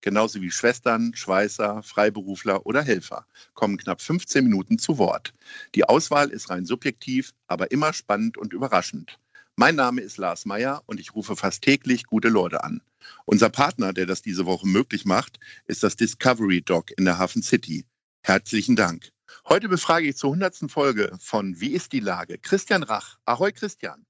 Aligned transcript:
genauso 0.00 0.40
wie 0.40 0.50
Schwestern, 0.50 1.14
Schweißer, 1.14 1.82
Freiberufler 1.82 2.66
oder 2.66 2.82
Helfer, 2.82 3.26
kommen 3.54 3.76
knapp 3.76 4.00
15 4.00 4.44
Minuten 4.44 4.78
zu 4.78 4.98
Wort. 4.98 5.34
Die 5.74 5.84
Auswahl 5.84 6.30
ist 6.30 6.50
rein 6.50 6.66
subjektiv, 6.66 7.32
aber 7.46 7.70
immer 7.70 7.92
spannend 7.92 8.38
und 8.38 8.52
überraschend. 8.52 9.18
Mein 9.56 9.74
Name 9.74 10.00
ist 10.02 10.18
Lars 10.18 10.46
Meyer 10.46 10.82
und 10.86 11.00
ich 11.00 11.14
rufe 11.14 11.34
fast 11.34 11.62
täglich 11.62 12.04
gute 12.04 12.28
Leute 12.28 12.62
an. 12.62 12.80
Unser 13.24 13.48
Partner, 13.50 13.92
der 13.92 14.06
das 14.06 14.22
diese 14.22 14.46
Woche 14.46 14.66
möglich 14.66 15.04
macht, 15.04 15.40
ist 15.66 15.82
das 15.82 15.96
Discovery 15.96 16.62
Dog 16.62 16.92
in 16.96 17.04
der 17.04 17.18
Hafen 17.18 17.42
City. 17.42 17.84
Herzlichen 18.22 18.76
Dank. 18.76 19.10
Heute 19.48 19.68
befrage 19.68 20.08
ich 20.08 20.16
zur 20.16 20.30
100. 20.30 20.70
Folge 20.70 21.16
von 21.18 21.60
Wie 21.60 21.70
ist 21.72 21.92
die 21.92 22.00
Lage? 22.00 22.38
Christian 22.38 22.82
Rach. 22.82 23.18
Ahoi 23.24 23.52
Christian. 23.52 24.04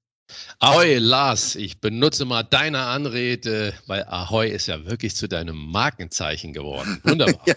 Ahoi, 0.59 0.97
Lars, 0.97 1.55
ich 1.55 1.79
benutze 1.79 2.25
mal 2.25 2.43
deine 2.43 2.85
Anrede, 2.85 3.73
weil 3.87 4.03
Ahoi 4.03 4.49
ist 4.49 4.67
ja 4.67 4.85
wirklich 4.85 5.15
zu 5.15 5.27
deinem 5.27 5.55
Markenzeichen 5.55 6.53
geworden. 6.53 6.99
Wunderbar. 7.03 7.41
ja, 7.45 7.55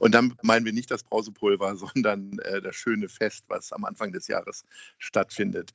und 0.00 0.12
dann 0.12 0.34
meinen 0.42 0.64
wir 0.64 0.72
nicht 0.72 0.90
das 0.90 1.02
Brausepulver, 1.02 1.76
sondern 1.76 2.38
äh, 2.40 2.60
das 2.60 2.76
schöne 2.76 3.08
Fest, 3.08 3.44
was 3.48 3.72
am 3.72 3.84
Anfang 3.84 4.12
des 4.12 4.28
Jahres 4.28 4.64
stattfindet. 4.98 5.70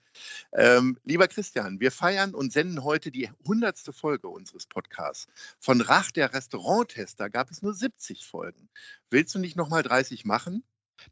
Ähm, 0.54 0.98
lieber 1.04 1.28
Christian, 1.28 1.80
wir 1.80 1.92
feiern 1.92 2.34
und 2.34 2.54
senden 2.54 2.84
heute 2.84 3.12
die 3.12 3.30
100. 3.44 3.78
Folge 3.92 4.28
unseres 4.28 4.68
Podcasts. 4.68 5.28
Von 5.60 5.82
Rach, 5.82 6.12
der 6.12 6.34
Restauranttester, 6.34 7.30
gab 7.30 7.52
es 7.52 7.62
nur 7.62 7.74
70 7.74 8.26
Folgen. 8.26 8.70
Willst 9.10 9.34
du 9.36 9.40
nicht 9.40 9.56
nochmal 9.56 9.84
30 9.84 10.26
machen? 10.26 10.64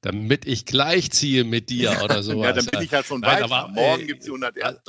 Damit 0.02 0.46
ich 0.46 0.66
gleich 0.66 1.12
ziehe 1.12 1.44
mit 1.44 1.70
dir 1.70 2.02
oder 2.04 2.24
sowas. 2.24 2.48
ja, 2.48 2.54
dann 2.54 2.66
bin 2.66 2.82
ich 2.82 2.92
ja 2.92 3.04
schon 3.04 3.22
Nein. 3.22 3.44
Aber, 3.44 3.70
Morgen 3.70 4.04
äh, 4.04 4.06
gibt 4.06 4.20
es 4.22 4.26
die 4.26 4.32
101. 4.32 4.80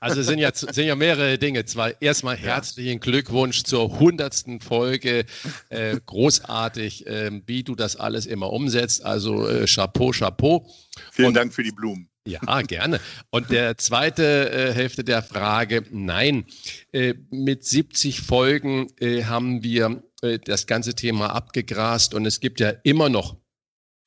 Also 0.00 0.22
sind 0.22 0.38
ja, 0.38 0.50
sind 0.54 0.86
ja 0.86 0.94
mehrere 0.94 1.38
Dinge. 1.38 1.64
Zwar 1.64 2.00
erstmal 2.00 2.36
herzlichen 2.36 3.00
Glückwunsch 3.00 3.64
zur 3.64 3.92
100. 3.94 4.62
Folge. 4.62 5.26
Äh, 5.68 5.98
großartig, 6.06 7.06
äh, 7.06 7.42
wie 7.46 7.62
du 7.62 7.74
das 7.74 7.96
alles 7.96 8.26
immer 8.26 8.52
umsetzt. 8.52 9.04
Also 9.04 9.48
äh, 9.48 9.66
Chapeau, 9.66 10.10
Chapeau. 10.10 10.66
Vielen 11.12 11.28
Und, 11.28 11.34
Dank 11.34 11.52
für 11.52 11.62
die 11.62 11.72
Blumen. 11.72 12.08
Ja, 12.26 12.62
gerne. 12.62 13.00
Und 13.30 13.50
der 13.50 13.76
zweite 13.76 14.50
äh, 14.50 14.72
Hälfte 14.72 15.04
der 15.04 15.22
Frage, 15.22 15.84
nein, 15.90 16.46
äh, 16.92 17.14
mit 17.30 17.64
70 17.64 18.22
Folgen 18.22 18.86
äh, 18.98 19.24
haben 19.24 19.62
wir 19.62 20.02
äh, 20.22 20.38
das 20.38 20.66
ganze 20.66 20.94
Thema 20.94 21.34
abgegrast 21.34 22.14
und 22.14 22.24
es 22.24 22.40
gibt 22.40 22.60
ja 22.60 22.70
immer 22.82 23.10
noch 23.10 23.36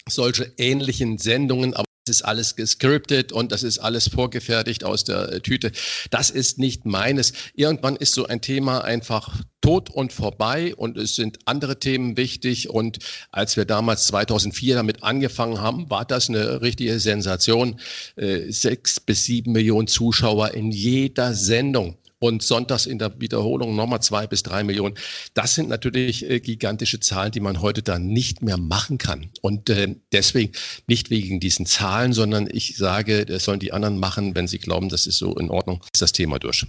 solche 0.09 0.51
ähnlichen 0.57 1.17
Sendungen, 1.17 1.73
aber 1.73 1.87
das 2.07 2.17
ist 2.17 2.21
alles 2.21 2.55
gescriptet 2.55 3.31
und 3.33 3.51
das 3.51 3.63
ist 3.63 3.79
alles 3.79 4.07
vorgefertigt 4.07 4.83
aus 4.83 5.03
der 5.03 5.29
äh, 5.31 5.39
Tüte. 5.41 5.71
Das 6.09 6.29
ist 6.29 6.57
nicht 6.57 6.85
meines. 6.85 7.33
Irgendwann 7.53 7.97
ist 7.97 8.13
so 8.13 8.25
ein 8.25 8.41
Thema 8.41 8.83
einfach 8.83 9.41
tot 9.61 9.89
und 9.89 10.13
vorbei 10.13 10.73
und 10.75 10.97
es 10.97 11.15
sind 11.15 11.39
andere 11.45 11.79
Themen 11.79 12.15
wichtig. 12.15 12.69
Und 12.69 12.99
als 13.31 13.57
wir 13.57 13.65
damals 13.65 14.07
2004 14.07 14.75
damit 14.75 15.03
angefangen 15.03 15.59
haben, 15.59 15.89
war 15.89 16.05
das 16.05 16.29
eine 16.29 16.61
richtige 16.61 16.99
Sensation. 16.99 17.79
Äh, 18.15 18.51
sechs 18.51 18.99
bis 19.01 19.25
sieben 19.25 19.51
Millionen 19.51 19.87
Zuschauer 19.87 20.53
in 20.53 20.71
jeder 20.71 21.33
Sendung 21.33 21.97
und 22.19 22.41
sonntags 22.41 22.85
in 22.85 22.99
der 22.99 23.19
Wiederholung 23.19 23.75
nochmal 23.75 24.01
zwei 24.01 24.27
bis 24.27 24.43
drei 24.43 24.63
Millionen. 24.63 24.95
Das 25.33 25.55
sind 25.55 25.69
natürlich 25.69 26.29
äh, 26.29 26.39
gigantische 26.39 26.99
Zahlen, 26.99 27.31
die 27.31 27.39
man 27.39 27.61
heute 27.61 27.83
da 27.83 27.99
nicht 27.99 28.41
mehr 28.41 28.57
machen 28.57 28.97
kann. 28.97 29.29
Und 29.41 29.69
äh, 29.69 29.95
deswegen 30.11 30.51
nicht 30.87 31.09
wegen 31.09 31.39
diesen 31.39 31.65
Zahlen, 31.65 32.13
sondern 32.13 32.47
ich 32.51 32.77
sage, 32.77 33.25
das 33.25 33.43
sollen 33.43 33.59
die 33.59 33.73
anderen 33.73 33.99
machen, 33.99 34.35
wenn 34.35 34.47
sie 34.47 34.59
glauben, 34.59 34.89
das 34.89 35.07
ist 35.07 35.17
so 35.17 35.35
in 35.35 35.49
Ordnung, 35.49 35.83
ist 35.93 36.01
das 36.01 36.11
Thema 36.11 36.39
durch 36.39 36.65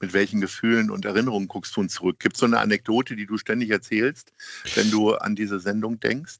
mit 0.00 0.14
welchen 0.14 0.40
Gefühlen 0.40 0.90
und 0.90 1.04
Erinnerungen 1.04 1.46
guckst 1.46 1.76
du 1.76 1.80
uns 1.82 1.94
zurück? 1.94 2.18
Gibt 2.20 2.36
es 2.36 2.40
so 2.40 2.46
eine 2.46 2.58
Anekdote, 2.58 3.16
die 3.16 3.26
du 3.26 3.36
ständig 3.36 3.70
erzählst, 3.70 4.32
wenn 4.74 4.90
du 4.90 5.12
an 5.12 5.36
diese 5.36 5.60
Sendung 5.60 6.00
denkst? 6.00 6.38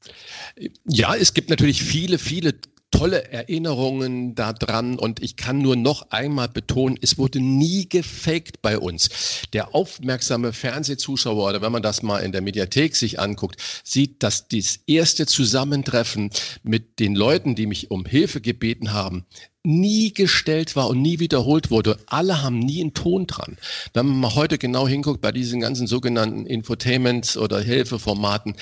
Ja, 0.87 1.15
es 1.15 1.35
gibt 1.35 1.51
natürlich 1.51 1.83
viele, 1.83 2.19
viele 2.19 2.55
tolle 3.01 3.33
Erinnerungen 3.33 4.35
daran 4.35 4.99
und 4.99 5.23
ich 5.23 5.37
kann 5.37 5.57
nur 5.57 5.75
noch 5.75 6.11
einmal 6.11 6.51
betonen, 6.51 6.99
es 7.01 7.17
wurde 7.17 7.41
nie 7.41 7.89
gefaked 7.89 8.61
bei 8.61 8.79
uns. 8.79 9.09
Der 9.55 9.75
aufmerksame 9.75 10.53
Fernsehzuschauer 10.53 11.49
oder 11.49 11.63
wenn 11.63 11.73
man 11.73 11.83
das 11.83 12.03
mal 12.03 12.19
in 12.19 12.31
der 12.31 12.43
Mediathek 12.43 12.95
sich 12.95 13.19
anguckt, 13.19 13.57
sieht, 13.85 14.23
dass 14.23 14.49
das 14.49 14.81
erste 14.87 15.25
Zusammentreffen 15.25 16.29
mit 16.63 16.99
den 17.01 17.15
Leuten, 17.15 17.55
die 17.55 17.65
mich 17.65 17.91
um 17.91 18.05
Hilfe 18.05 18.43
gebeten 18.43 18.93
haben, 18.93 19.25
nie 19.63 20.15
gestellt 20.15 20.75
war 20.75 20.89
und 20.89 21.03
nie 21.03 21.21
wiederholt 21.21 21.71
wurde. 21.71 21.99
Alle 22.07 22.43
haben 22.43 22.59
nie 22.59 22.81
einen 22.81 22.95
Ton 22.95 23.27
dran. 23.27 23.59
Wenn 23.93 24.07
man 24.07 24.21
mal 24.21 24.35
heute 24.35 24.57
genau 24.57 24.89
hinguckt 24.89 25.21
bei 25.21 25.33
diesen 25.33 25.61
ganzen 25.61 25.87
sogenannten 25.87 26.47
Infotainments 26.47 27.37
oder 27.37 27.61
Hilfeformaten, 27.61 28.55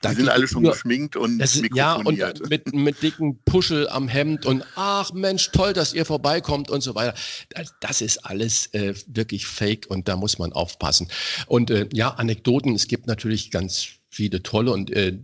da 0.00 0.10
die 0.10 0.16
sind 0.16 0.28
alle 0.30 0.48
schon 0.48 0.62
nur, 0.62 0.72
geschminkt 0.72 1.16
und 1.16 1.38
das, 1.38 1.60
Ja, 1.74 1.94
und 1.94 2.18
mit, 2.48 2.72
mit 2.74 3.02
dicken 3.02 3.38
Puschel 3.44 3.88
am 3.88 4.08
Hemd 4.08 4.46
und 4.46 4.64
ach 4.76 5.12
Mensch, 5.12 5.50
toll, 5.52 5.74
dass 5.74 5.92
ihr 5.92 6.06
vorbeikommt 6.06 6.70
und 6.70 6.80
so 6.80 6.94
weiter. 6.94 7.14
Das, 7.50 7.74
das 7.80 8.00
ist 8.00 8.24
alles 8.24 8.72
äh, 8.72 8.94
wirklich 9.06 9.46
fake 9.46 9.86
und 9.88 10.08
da 10.08 10.16
muss 10.16 10.38
man 10.38 10.54
aufpassen. 10.54 11.08
Und 11.46 11.70
äh, 11.70 11.86
ja, 11.92 12.10
Anekdoten, 12.10 12.74
es 12.74 12.88
gibt 12.88 13.06
natürlich 13.06 13.50
ganz 13.50 13.88
viele 14.08 14.42
tolle 14.42 14.72
und 14.72 14.90
äh, 14.90 15.18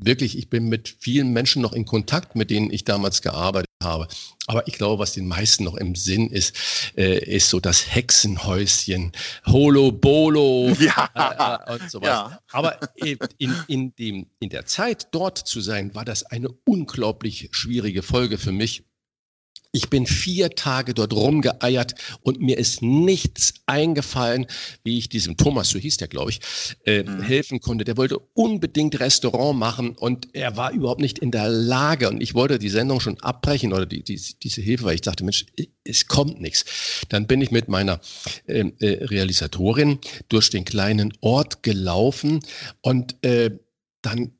wirklich, 0.00 0.38
ich 0.38 0.50
bin 0.50 0.68
mit 0.68 0.96
vielen 1.00 1.32
Menschen 1.32 1.62
noch 1.62 1.72
in 1.72 1.84
Kontakt, 1.84 2.36
mit 2.36 2.50
denen 2.50 2.70
ich 2.70 2.84
damals 2.84 3.22
gearbeitet 3.22 3.66
habe. 3.82 4.08
Aber 4.46 4.66
ich 4.68 4.74
glaube, 4.74 5.00
was 5.00 5.12
den 5.12 5.26
meisten 5.26 5.64
noch 5.64 5.76
im 5.76 5.94
Sinn 5.94 6.28
ist, 6.28 6.56
äh, 6.96 7.18
ist 7.24 7.50
so 7.50 7.60
das 7.60 7.94
Hexenhäuschen, 7.94 9.12
Holo 9.46 9.92
Bolo 9.92 10.68
ja. 10.80 11.66
äh, 11.68 11.72
und 11.72 11.90
sowas. 11.90 12.08
Ja. 12.08 12.40
Aber 12.52 12.78
in, 12.96 13.18
in, 13.66 13.94
dem, 13.96 14.26
in 14.40 14.48
der 14.48 14.66
Zeit 14.66 15.08
dort 15.10 15.38
zu 15.38 15.60
sein, 15.60 15.94
war 15.94 16.04
das 16.04 16.24
eine 16.24 16.48
unglaublich 16.64 17.48
schwierige 17.52 18.02
Folge 18.02 18.38
für 18.38 18.52
mich 18.52 18.85
ich 19.76 19.90
bin 19.90 20.06
vier 20.06 20.50
Tage 20.50 20.94
dort 20.94 21.12
rumgeeiert 21.12 21.94
und 22.22 22.40
mir 22.40 22.56
ist 22.56 22.80
nichts 22.80 23.52
eingefallen, 23.66 24.46
wie 24.84 24.96
ich 24.96 25.10
diesem 25.10 25.36
Thomas, 25.36 25.68
so 25.68 25.78
hieß 25.78 25.98
der, 25.98 26.08
glaube 26.08 26.30
ich, 26.30 26.40
äh, 26.86 27.02
mhm. 27.02 27.20
helfen 27.20 27.60
konnte. 27.60 27.84
Der 27.84 27.98
wollte 27.98 28.18
unbedingt 28.32 28.98
Restaurant 28.98 29.58
machen 29.58 29.90
und 29.90 30.34
er 30.34 30.56
war 30.56 30.72
überhaupt 30.72 31.02
nicht 31.02 31.18
in 31.18 31.30
der 31.30 31.50
Lage. 31.50 32.08
Und 32.08 32.22
ich 32.22 32.32
wollte 32.32 32.58
die 32.58 32.70
Sendung 32.70 33.00
schon 33.00 33.20
abbrechen 33.20 33.74
oder 33.74 33.84
die, 33.84 34.02
die, 34.02 34.18
diese 34.42 34.62
Hilfe, 34.62 34.84
weil 34.84 34.94
ich 34.94 35.02
dachte, 35.02 35.24
Mensch, 35.24 35.44
es 35.84 36.08
kommt 36.08 36.40
nichts. 36.40 36.64
Dann 37.10 37.26
bin 37.26 37.42
ich 37.42 37.50
mit 37.50 37.68
meiner 37.68 38.00
äh, 38.46 38.60
äh, 38.78 39.04
Realisatorin 39.04 39.98
durch 40.30 40.48
den 40.48 40.64
kleinen 40.64 41.12
Ort 41.20 41.62
gelaufen 41.62 42.40
und 42.80 43.22
äh, 43.22 43.50
dann 44.00 44.32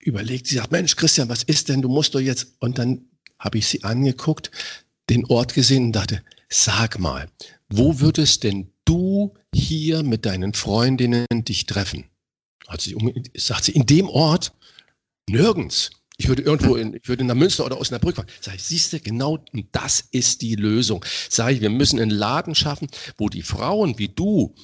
überlegt, 0.00 0.48
sie 0.48 0.56
sagt, 0.56 0.72
Mensch, 0.72 0.96
Christian, 0.96 1.28
was 1.28 1.44
ist 1.44 1.68
denn? 1.68 1.80
Du 1.80 1.88
musst 1.88 2.14
doch 2.16 2.20
jetzt, 2.20 2.54
und 2.58 2.78
dann 2.78 3.06
habe 3.44 3.58
ich 3.58 3.66
sie 3.66 3.84
angeguckt, 3.84 4.50
den 5.10 5.26
Ort 5.26 5.54
gesehen 5.54 5.86
und 5.86 5.92
dachte, 5.92 6.22
sag 6.48 6.98
mal, 6.98 7.28
wo 7.68 8.00
würdest 8.00 8.42
denn 8.42 8.72
du 8.84 9.34
hier 9.54 10.02
mit 10.02 10.26
deinen 10.26 10.54
Freundinnen 10.54 11.26
dich 11.30 11.66
treffen? 11.66 12.06
Hat 12.66 12.80
sie, 12.80 12.96
sagt 13.34 13.64
sie, 13.64 13.72
in 13.72 13.86
dem 13.86 14.08
Ort? 14.08 14.52
Nirgends. 15.28 15.90
Ich 16.16 16.28
würde 16.28 16.42
irgendwo 16.42 16.76
in, 16.76 16.94
ich 16.94 17.08
würde 17.08 17.24
der 17.24 17.34
Münster 17.34 17.66
oder 17.66 17.78
Osnabrück 17.78 18.16
fahren. 18.16 18.28
Sag 18.40 18.54
ich, 18.54 18.62
siehst 18.62 18.92
du, 18.92 19.00
genau 19.00 19.44
das 19.72 20.00
ist 20.12 20.42
die 20.42 20.54
Lösung. 20.54 21.04
Sag 21.28 21.52
ich, 21.52 21.60
wir 21.60 21.70
müssen 21.70 21.98
einen 21.98 22.10
Laden 22.10 22.54
schaffen, 22.54 22.88
wo 23.18 23.28
die 23.28 23.42
Frauen 23.42 23.98
wie 23.98 24.08
du 24.08 24.54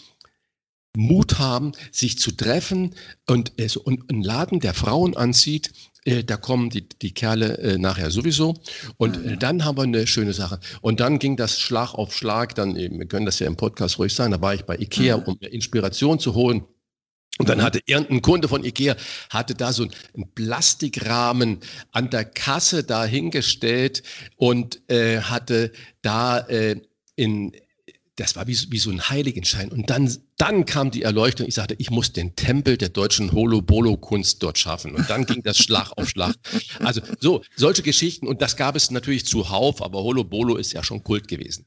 Mut 0.96 1.38
haben, 1.38 1.72
sich 1.92 2.18
zu 2.18 2.32
treffen 2.32 2.94
und, 3.26 3.52
und 3.84 4.10
einen 4.10 4.22
Laden, 4.22 4.60
der 4.60 4.74
Frauen 4.74 5.16
anzieht, 5.16 5.72
äh, 6.04 6.24
da 6.24 6.36
kommen 6.36 6.70
die, 6.70 6.88
die 6.88 7.12
Kerle 7.12 7.58
äh, 7.58 7.78
nachher 7.78 8.10
sowieso. 8.10 8.54
Und 8.96 9.24
äh, 9.24 9.36
dann 9.36 9.64
haben 9.64 9.76
wir 9.76 9.82
eine 9.82 10.06
schöne 10.06 10.32
Sache. 10.32 10.60
Und 10.80 11.00
dann 11.00 11.18
ging 11.18 11.36
das 11.36 11.58
Schlag 11.58 11.94
auf 11.94 12.14
Schlag. 12.14 12.54
Dann, 12.54 12.76
eben, 12.76 12.98
wir 12.98 13.06
können 13.06 13.26
das 13.26 13.38
ja 13.38 13.46
im 13.46 13.56
Podcast 13.56 13.98
ruhig 13.98 14.14
sagen, 14.14 14.32
da 14.32 14.40
war 14.40 14.54
ich 14.54 14.64
bei 14.64 14.76
Ikea, 14.76 15.18
mhm. 15.18 15.24
um 15.24 15.38
Inspiration 15.40 16.18
zu 16.18 16.34
holen. 16.34 16.64
Und 17.38 17.48
dann 17.48 17.58
mhm. 17.58 17.62
hatte 17.62 17.80
irgendein 17.86 18.22
Kunde 18.22 18.48
von 18.48 18.64
Ikea, 18.64 18.96
hatte 19.30 19.54
da 19.54 19.72
so 19.72 19.84
einen 19.84 20.34
Plastikrahmen 20.34 21.60
an 21.92 22.10
der 22.10 22.24
Kasse 22.24 22.84
dahingestellt 22.84 24.02
und 24.36 24.80
äh, 24.90 25.20
hatte 25.20 25.72
da 26.02 26.38
äh, 26.38 26.80
in 27.16 27.52
das 28.20 28.36
war 28.36 28.46
wie, 28.46 28.56
wie 28.68 28.78
so 28.78 28.90
ein 28.90 29.08
Heiligenschein. 29.08 29.70
Und 29.70 29.88
dann, 29.88 30.14
dann 30.36 30.66
kam 30.66 30.90
die 30.90 31.02
Erleuchtung. 31.02 31.46
Ich 31.48 31.54
sagte, 31.54 31.74
ich 31.78 31.90
muss 31.90 32.12
den 32.12 32.36
Tempel 32.36 32.76
der 32.76 32.90
deutschen 32.90 33.32
Holo-Bolo-Kunst 33.32 34.42
dort 34.42 34.58
schaffen. 34.58 34.94
Und 34.94 35.08
dann 35.08 35.24
ging 35.24 35.42
das 35.42 35.56
Schlag 35.56 35.92
auf 35.96 36.10
Schlag. 36.10 36.34
Also 36.80 37.00
so, 37.18 37.42
solche 37.56 37.82
Geschichten. 37.82 38.28
Und 38.28 38.42
das 38.42 38.58
gab 38.58 38.76
es 38.76 38.90
natürlich 38.90 39.24
zuhauf, 39.24 39.80
aber 39.80 40.02
Holo-Bolo 40.02 40.56
ist 40.56 40.72
ja 40.72 40.84
schon 40.84 41.02
Kult 41.02 41.28
gewesen. 41.28 41.64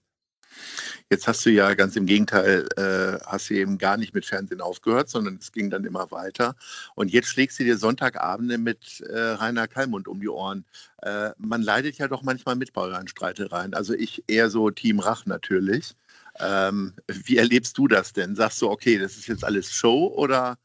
Jetzt 1.09 1.27
hast 1.27 1.45
du 1.45 1.49
ja 1.49 1.73
ganz 1.73 1.95
im 1.95 2.05
Gegenteil, 2.05 2.67
äh, 2.77 3.19
hast 3.25 3.49
du 3.49 3.55
eben 3.55 3.77
gar 3.77 3.97
nicht 3.97 4.13
mit 4.13 4.25
Fernsehen 4.25 4.61
aufgehört, 4.61 5.09
sondern 5.09 5.37
es 5.41 5.51
ging 5.51 5.69
dann 5.69 5.85
immer 5.85 6.11
weiter. 6.11 6.55
Und 6.95 7.11
jetzt 7.11 7.27
schlägst 7.27 7.59
du 7.59 7.63
dir 7.63 7.77
Sonntagabende 7.77 8.57
mit 8.57 9.01
äh, 9.01 9.19
Rainer 9.19 9.67
Kallmund 9.67 10.07
um 10.07 10.19
die 10.21 10.29
Ohren. 10.29 10.65
Äh, 11.01 11.31
man 11.37 11.61
leidet 11.61 11.97
ja 11.97 12.07
doch 12.07 12.21
manchmal 12.21 12.55
mit 12.55 12.73
bei 12.73 12.81
euren. 12.81 13.73
Also 13.73 13.93
ich 13.93 14.23
eher 14.27 14.49
so 14.49 14.69
Team 14.69 14.99
Rach 14.99 15.25
natürlich. 15.25 15.95
Ähm, 16.39 16.93
wie 17.07 17.37
erlebst 17.37 17.77
du 17.77 17.87
das 17.87 18.13
denn? 18.13 18.35
Sagst 18.35 18.61
du, 18.61 18.69
okay, 18.69 18.97
das 18.97 19.17
ist 19.17 19.27
jetzt 19.27 19.43
alles 19.43 19.71
Show 19.71 20.13
oder 20.15 20.57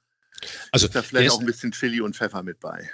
also, 0.71 0.87
ist 0.87 0.95
da 0.95 1.03
vielleicht 1.03 1.31
auch 1.31 1.41
ein 1.41 1.47
bisschen 1.47 1.73
Chili 1.73 2.01
und 2.01 2.17
Pfeffer 2.17 2.43
mit 2.43 2.61
bei? 2.61 2.89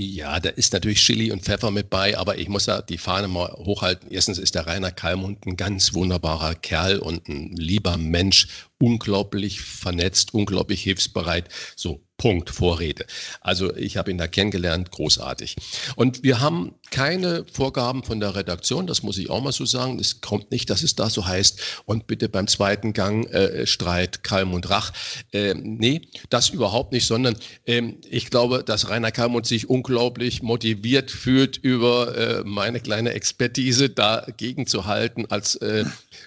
Ja, 0.00 0.38
da 0.38 0.50
ist 0.50 0.72
natürlich 0.72 1.00
Chili 1.00 1.32
und 1.32 1.42
Pfeffer 1.42 1.72
mit 1.72 1.90
bei, 1.90 2.16
aber 2.16 2.38
ich 2.38 2.48
muss 2.48 2.66
ja 2.66 2.82
die 2.82 2.98
Fahne 2.98 3.26
mal 3.26 3.52
hochhalten. 3.54 4.08
Erstens 4.12 4.38
ist 4.38 4.54
der 4.54 4.64
Rainer 4.66 4.92
Kalmund 4.92 5.44
ein 5.44 5.56
ganz 5.56 5.92
wunderbarer 5.92 6.54
Kerl 6.54 7.00
und 7.00 7.28
ein 7.28 7.56
lieber 7.56 7.96
Mensch, 7.96 8.46
unglaublich 8.78 9.60
vernetzt, 9.60 10.34
unglaublich 10.34 10.84
hilfsbereit. 10.84 11.48
So, 11.74 12.07
Punkt, 12.18 12.50
Vorrede. 12.50 13.06
Also 13.40 13.74
ich 13.76 13.96
habe 13.96 14.10
ihn 14.10 14.18
da 14.18 14.26
kennengelernt, 14.26 14.90
großartig. 14.90 15.54
Und 15.94 16.24
wir 16.24 16.40
haben 16.40 16.74
keine 16.90 17.44
Vorgaben 17.52 18.02
von 18.02 18.18
der 18.18 18.34
Redaktion, 18.34 18.88
das 18.88 19.04
muss 19.04 19.18
ich 19.18 19.30
auch 19.30 19.40
mal 19.40 19.52
so 19.52 19.64
sagen. 19.64 20.00
Es 20.00 20.20
kommt 20.20 20.50
nicht, 20.50 20.68
dass 20.68 20.82
es 20.82 20.96
da 20.96 21.10
so 21.10 21.26
heißt, 21.26 21.82
und 21.84 22.08
bitte 22.08 22.28
beim 22.28 22.48
zweiten 22.48 22.92
Gang 22.92 23.24
äh, 23.30 23.66
Streit 23.68 24.24
Kalm 24.24 24.52
und 24.52 24.68
Rach. 24.68 24.92
Äh, 25.32 25.54
nee, 25.54 26.02
das 26.28 26.48
überhaupt 26.48 26.92
nicht, 26.92 27.06
sondern 27.06 27.36
äh, 27.66 27.82
ich 28.10 28.30
glaube, 28.30 28.64
dass 28.64 28.90
Rainer 28.90 29.12
Kalmund 29.12 29.46
sich 29.46 29.70
unglaublich 29.70 30.42
motiviert 30.42 31.12
fühlt, 31.12 31.56
über 31.56 32.16
äh, 32.16 32.42
meine 32.44 32.80
kleine 32.80 33.12
Expertise 33.12 33.90
dagegen 33.90 34.66
zu 34.66 34.86
halten 34.86 35.26
als 35.26 35.54
äh, 35.56 35.84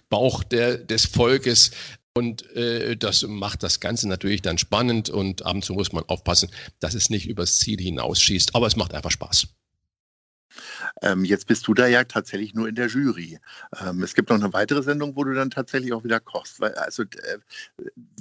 Bauch 0.09 0.45
der, 0.45 0.77
des 0.77 1.05
Volkes 1.05 1.71
und 2.13 2.49
äh, 2.55 2.97
das 2.97 3.23
macht 3.23 3.63
das 3.63 3.79
Ganze 3.79 4.07
natürlich 4.07 4.41
dann 4.41 4.57
spannend 4.57 5.09
und 5.09 5.45
ab 5.45 5.55
und 5.55 5.63
zu 5.63 5.73
muss 5.73 5.93
man 5.93 6.03
aufpassen, 6.05 6.49
dass 6.79 6.93
es 6.93 7.09
nicht 7.09 7.27
übers 7.27 7.57
Ziel 7.57 7.79
hinausschießt. 7.79 8.55
Aber 8.55 8.67
es 8.67 8.75
macht 8.75 8.93
einfach 8.93 9.11
Spaß. 9.11 9.47
Ähm, 11.01 11.23
jetzt 11.23 11.47
bist 11.47 11.67
du 11.67 11.73
da 11.73 11.87
ja 11.87 12.03
tatsächlich 12.03 12.53
nur 12.53 12.67
in 12.67 12.75
der 12.75 12.87
Jury. 12.87 13.39
Ähm, 13.79 14.03
es 14.03 14.13
gibt 14.13 14.29
noch 14.29 14.37
eine 14.37 14.51
weitere 14.51 14.83
Sendung, 14.83 15.15
wo 15.15 15.23
du 15.23 15.33
dann 15.33 15.49
tatsächlich 15.49 15.93
auch 15.93 16.03
wieder 16.03 16.19
kochst. 16.19 16.59
Weil, 16.59 16.73
also, 16.75 17.03
äh, 17.03 17.37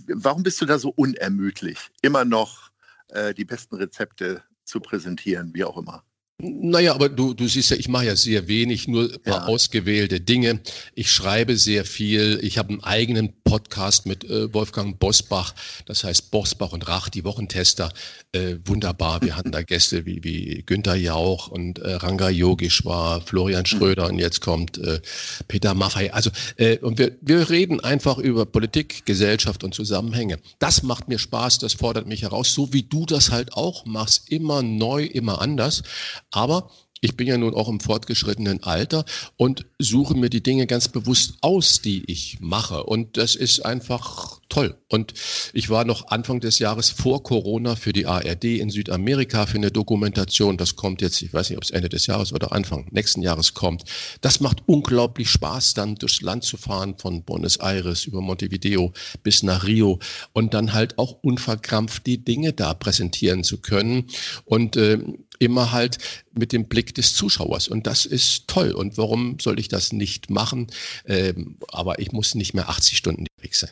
warum 0.07 0.45
bist 0.45 0.61
du 0.61 0.67
da 0.67 0.79
so 0.79 0.91
unermüdlich, 0.91 1.79
immer 2.03 2.25
noch 2.25 2.71
äh, 3.09 3.35
die 3.35 3.45
besten 3.45 3.75
Rezepte 3.75 4.45
zu 4.65 4.81
präsentieren, 4.81 5.53
wie 5.55 5.65
auch 5.65 5.77
immer? 5.77 6.05
Naja, 6.43 6.95
aber 6.95 7.09
du, 7.09 7.35
du 7.35 7.47
siehst 7.47 7.71
ja, 7.71 7.77
ich 7.77 7.89
mache 7.89 8.07
ja 8.07 8.17
sehr 8.17 8.49
wenig, 8.49 8.89
nur 8.89 9.13
ein 9.13 9.23
paar 9.23 9.43
ja. 9.43 9.47
ausgewählte 9.47 10.21
Dinge. 10.21 10.61
Ich 10.95 11.13
schreibe 11.13 11.57
sehr 11.57 11.85
viel. 11.85 12.39
Ich 12.43 12.57
habe 12.57 12.71
einen 12.71 12.83
eigenen 12.83 13.33
Podcast 13.45 14.07
mit 14.07 14.25
äh, 14.25 14.53
Wolfgang 14.55 14.99
Bosbach, 14.99 15.55
das 15.87 16.05
heißt 16.05 16.31
Bosbach 16.31 16.73
und 16.73 16.89
Rach, 16.89 17.09
die 17.09 17.25
Wochentester. 17.25 17.93
Äh, 18.33 18.57
wunderbar. 18.65 19.23
Wir 19.23 19.37
hatten 19.37 19.51
da 19.51 19.63
Gäste 19.63 20.07
wie, 20.07 20.23
wie 20.23 20.63
Günther 20.65 20.95
Jauch 20.95 21.49
und 21.49 21.81
äh, 21.81 21.95
Ranga 21.95 22.31
Yogeshwar, 22.31 23.21
Florian 23.21 23.63
mhm. 23.63 23.67
Schröder 23.67 24.07
und 24.07 24.19
jetzt 24.19 24.41
kommt 24.41 24.79
äh, 24.79 25.01
Peter 25.49 25.75
Maffei. 25.75 26.13
Also, 26.15 26.31
äh, 26.57 26.79
und 26.79 26.99
wir, 26.99 27.17
wir 27.21 27.51
reden 27.51 27.81
einfach 27.81 28.19
über 28.19 28.47
Politik, 28.47 29.05
Gesellschaft 29.05 29.65
und 29.65 29.75
Zusammenhänge. 29.75 30.39
Das 30.61 30.83
macht 30.85 31.09
mir 31.09 31.19
Spaß, 31.19 31.59
das 31.59 31.75
fordert 31.75 32.07
mich 32.07 32.23
heraus, 32.23 32.55
so 32.55 32.73
wie 32.73 32.85
du 32.85 33.05
das 33.05 33.31
halt 33.31 33.55
auch 33.55 33.85
machst. 33.85 34.31
Immer 34.31 34.63
neu, 34.63 35.05
immer 35.05 35.41
anders. 35.41 35.83
Aber 36.31 36.71
ich 37.01 37.17
bin 37.17 37.27
ja 37.27 37.39
nun 37.39 37.55
auch 37.55 37.69
im 37.69 37.81
fortgeschrittenen 37.81 38.63
Alter 38.63 39.05
und 39.37 39.65
suche 39.79 40.15
mir 40.15 40.29
die 40.29 40.43
Dinge 40.43 40.67
ganz 40.67 40.89
bewusst 40.89 41.35
aus, 41.41 41.81
die 41.81 42.05
ich 42.11 42.39
mache. 42.41 42.85
Und 42.85 43.17
das 43.17 43.37
ist 43.37 43.65
einfach 43.65 44.41
toll. 44.51 44.77
Und 44.89 45.15
ich 45.55 45.71
war 45.71 45.85
noch 45.85 46.09
Anfang 46.09 46.41
des 46.41 46.59
Jahres 46.59 46.91
vor 46.91 47.23
Corona 47.23 47.77
für 47.77 47.95
die 47.95 48.07
ARD 48.07 48.45
in 48.45 48.69
Südamerika 48.69 49.47
für 49.47 49.57
eine 49.57 49.71
Dokumentation. 49.71 50.59
Das 50.59 50.77
kommt 50.77 51.01
jetzt, 51.01 51.23
ich 51.23 51.33
weiß 51.33 51.49
nicht, 51.49 51.57
ob 51.57 51.65
es 51.65 51.71
Ende 51.71 51.89
des 51.89 52.07
Jahres 52.07 52.35
oder 52.35 52.53
Anfang 52.53 52.87
nächsten 52.91 53.23
Jahres 53.23 53.55
kommt. 53.55 53.85
Das 54.21 54.41
macht 54.41 54.63
unglaublich 54.67 55.31
Spaß, 55.31 55.75
dann 55.75 55.95
durchs 55.95 56.21
Land 56.21 56.45
zu 56.45 56.59
fahren, 56.59 56.97
von 56.99 57.23
Buenos 57.23 57.57
Aires 57.57 58.05
über 58.05 58.21
Montevideo 58.21 58.93
bis 59.23 59.43
nach 59.43 59.67
Rio 59.67 60.01
und 60.33 60.53
dann 60.53 60.75
halt 60.75 60.99
auch 60.99 61.13
unverkrampft 61.23 62.07
die 62.07 62.23
Dinge 62.23 62.53
da 62.53 62.75
präsentieren 62.75 63.43
zu 63.43 63.59
können. 63.59 64.07
Und 64.45 64.77
äh, 64.77 64.99
immer 65.41 65.73
halt 65.73 65.99
mit 66.33 66.53
dem 66.53 66.69
Blick 66.69 66.95
des 66.95 67.15
Zuschauers. 67.15 67.67
Und 67.67 67.89
das 67.89 68.07
ist 68.07 68.47
toll. 68.47 68.71
Und 68.73 68.97
warum 68.97 69.39
soll 69.41 69.59
ich 69.59 69.67
das 69.67 69.93
nicht 69.93 70.31
machen? 70.31 70.69
Ähm, 71.07 71.57
aber 71.69 71.99
ich 71.99 72.13
muss 72.13 72.37
nicht 72.37 72.55
mehr 72.55 72.69
80 72.69 72.97
Stunden 72.97 73.27
weg 73.41 73.57
sein. 73.57 73.71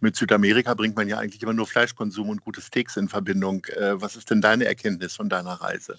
Mit 0.00 0.16
Südamerika 0.16 0.74
bringt 0.74 0.96
man 0.96 1.08
ja 1.08 1.18
eigentlich 1.18 1.42
immer 1.42 1.54
nur 1.54 1.66
Fleischkonsum 1.66 2.28
und 2.28 2.42
gute 2.42 2.60
Steaks 2.60 2.98
in 2.98 3.08
Verbindung. 3.08 3.64
Äh, 3.66 4.00
was 4.02 4.16
ist 4.16 4.28
denn 4.30 4.42
deine 4.42 4.66
Erkenntnis 4.66 5.14
von 5.14 5.30
deiner 5.30 5.52
Reise? 5.52 5.96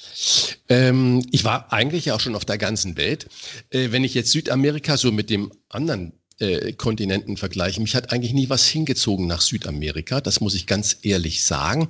Ähm, 0.70 1.26
ich 1.32 1.44
war 1.44 1.74
eigentlich 1.74 2.12
auch 2.12 2.20
schon 2.20 2.36
auf 2.36 2.46
der 2.46 2.60
ganzen 2.60 2.98
Welt. 2.98 3.28
Äh, 3.72 3.92
wenn 3.92 4.04
ich 4.04 4.14
jetzt 4.14 4.32
Südamerika 4.32 4.98
so 4.98 5.12
mit 5.12 5.32
dem 5.32 5.52
anderen 5.70 6.14
äh, 6.40 6.74
Kontinenten 6.74 7.38
vergleichen. 7.38 7.84
Mich 7.84 7.96
hat 7.96 8.12
eigentlich 8.12 8.34
nie 8.34 8.50
was 8.50 8.68
hingezogen 8.68 9.28
nach 9.28 9.42
Südamerika, 9.42 10.22
das 10.22 10.42
muss 10.42 10.56
ich 10.56 10.68
ganz 10.68 10.98
ehrlich 11.02 11.44
sagen. 11.44 11.88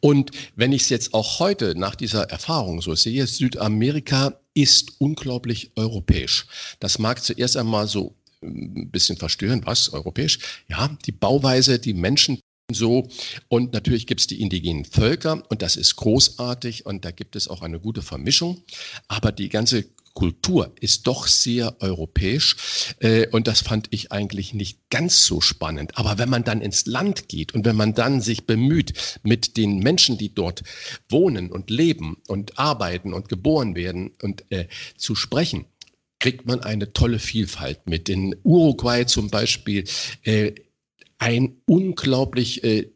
Und 0.00 0.30
wenn 0.56 0.72
ich 0.72 0.82
es 0.82 0.88
jetzt 0.90 1.14
auch 1.14 1.40
heute 1.40 1.74
nach 1.76 1.94
dieser 1.94 2.30
Erfahrung 2.30 2.82
so 2.82 2.94
sehe, 2.94 3.26
Südamerika 3.26 4.40
ist 4.54 4.92
unglaublich 4.98 5.72
europäisch. 5.76 6.46
Das 6.80 6.98
mag 6.98 7.22
zuerst 7.22 7.56
einmal 7.56 7.86
so 7.86 8.14
ein 8.42 8.90
bisschen 8.90 9.16
verstören, 9.16 9.62
was 9.64 9.92
europäisch? 9.92 10.38
Ja, 10.68 10.96
die 11.06 11.12
Bauweise, 11.12 11.78
die 11.78 11.94
Menschen 11.94 12.40
so. 12.72 13.08
Und 13.48 13.72
natürlich 13.72 14.06
gibt 14.06 14.20
es 14.20 14.26
die 14.26 14.40
indigenen 14.40 14.84
Völker 14.84 15.42
und 15.48 15.62
das 15.62 15.76
ist 15.76 15.96
großartig 15.96 16.86
und 16.86 17.04
da 17.04 17.10
gibt 17.10 17.36
es 17.36 17.48
auch 17.48 17.62
eine 17.62 17.80
gute 17.80 18.02
Vermischung. 18.02 18.62
Aber 19.08 19.32
die 19.32 19.48
ganze 19.48 19.86
Kultur 20.20 20.74
ist 20.78 21.06
doch 21.06 21.26
sehr 21.26 21.80
europäisch 21.80 22.94
äh, 22.98 23.26
und 23.28 23.46
das 23.46 23.62
fand 23.62 23.86
ich 23.88 24.12
eigentlich 24.12 24.52
nicht 24.52 24.90
ganz 24.90 25.24
so 25.24 25.40
spannend. 25.40 25.96
Aber 25.96 26.18
wenn 26.18 26.28
man 26.28 26.44
dann 26.44 26.60
ins 26.60 26.84
Land 26.84 27.26
geht 27.26 27.54
und 27.54 27.64
wenn 27.64 27.74
man 27.74 27.94
dann 27.94 28.20
sich 28.20 28.44
bemüht, 28.44 28.92
mit 29.22 29.56
den 29.56 29.78
Menschen, 29.78 30.18
die 30.18 30.34
dort 30.34 30.62
wohnen 31.08 31.50
und 31.50 31.70
leben 31.70 32.18
und 32.28 32.58
arbeiten 32.58 33.14
und 33.14 33.30
geboren 33.30 33.74
werden 33.74 34.10
und 34.20 34.44
äh, 34.50 34.66
zu 34.98 35.14
sprechen, 35.14 35.64
kriegt 36.18 36.44
man 36.44 36.60
eine 36.60 36.92
tolle 36.92 37.18
Vielfalt 37.18 37.86
mit. 37.86 38.10
In 38.10 38.36
Uruguay 38.42 39.06
zum 39.06 39.30
Beispiel 39.30 39.84
äh, 40.24 40.52
ein 41.16 41.62
unglaublich 41.64 42.62
äh, 42.62 42.90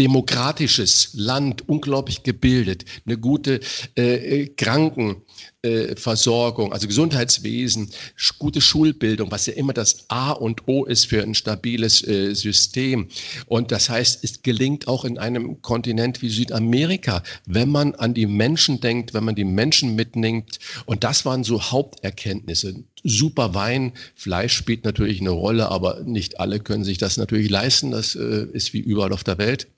demokratisches 0.00 1.10
Land, 1.12 1.68
unglaublich 1.68 2.22
gebildet, 2.22 2.86
eine 3.04 3.18
gute 3.18 3.60
äh, 3.96 4.46
Krankenversorgung, 4.46 5.26
äh, 5.62 5.94
also 5.94 6.86
Gesundheitswesen, 6.86 7.90
gute 8.38 8.60
Schulbildung, 8.60 9.30
was 9.30 9.46
ja 9.46 9.52
immer 9.54 9.72
das 9.72 10.04
A 10.08 10.32
und 10.32 10.66
O 10.66 10.84
ist 10.84 11.06
für 11.06 11.22
ein 11.22 11.34
stabiles 11.34 12.06
äh, 12.06 12.34
System. 12.34 13.08
Und 13.46 13.72
das 13.72 13.90
heißt, 13.90 14.24
es 14.24 14.42
gelingt 14.42 14.88
auch 14.88 15.04
in 15.04 15.18
einem 15.18 15.60
Kontinent 15.62 16.22
wie 16.22 16.30
Südamerika, 16.30 17.22
wenn 17.46 17.68
man 17.68 17.94
an 17.94 18.14
die 18.14 18.26
Menschen 18.26 18.80
denkt, 18.80 19.14
wenn 19.14 19.24
man 19.24 19.34
die 19.34 19.44
Menschen 19.44 19.94
mitnimmt. 19.94 20.58
Und 20.86 21.04
das 21.04 21.24
waren 21.24 21.44
so 21.44 21.62
Haupterkenntnisse. 21.62 22.84
Super 23.02 23.54
Wein, 23.54 23.92
Fleisch 24.14 24.54
spielt 24.54 24.84
natürlich 24.84 25.20
eine 25.20 25.30
Rolle, 25.30 25.70
aber 25.70 26.02
nicht 26.04 26.40
alle 26.40 26.60
können 26.60 26.84
sich 26.84 26.98
das 26.98 27.16
natürlich 27.16 27.50
leisten. 27.50 27.90
Das 27.90 28.14
äh, 28.14 28.46
ist 28.52 28.72
wie 28.72 28.80
überall 28.80 29.12
auf 29.12 29.24
der 29.24 29.38
Welt 29.38 29.68